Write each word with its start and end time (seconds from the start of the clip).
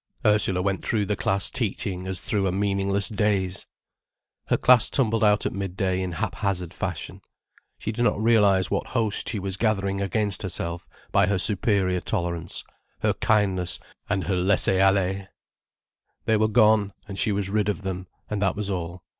Ursula 0.25 0.63
went 0.63 0.83
through 0.83 1.05
the 1.05 1.15
class 1.15 1.51
teaching 1.51 2.07
as 2.07 2.21
through 2.21 2.47
a 2.47 2.51
meaningless 2.51 3.07
daze. 3.07 3.67
Her 4.47 4.57
class 4.57 4.89
tumbled 4.89 5.23
out 5.23 5.45
at 5.45 5.53
midday 5.53 6.01
in 6.01 6.13
haphazard 6.13 6.73
fashion. 6.73 7.21
She 7.77 7.91
did 7.91 8.01
not 8.03 8.19
realize 8.19 8.71
what 8.71 8.87
host 8.97 9.29
she 9.29 9.37
was 9.37 9.57
gathering 9.57 10.01
against 10.01 10.41
herself 10.41 10.87
by 11.11 11.27
her 11.27 11.37
superior 11.37 11.99
tolerance, 12.01 12.63
her 13.01 13.13
kindness 13.13 13.77
and 14.09 14.23
her 14.23 14.35
laisser 14.37 14.81
aller. 14.81 15.27
They 16.25 16.35
were 16.37 16.47
gone, 16.47 16.93
and 17.07 17.19
she 17.19 17.31
was 17.31 17.51
rid 17.51 17.69
of 17.69 17.83
them, 17.83 18.07
and 18.27 18.41
that 18.41 18.55
was 18.55 18.71
all. 18.71 19.03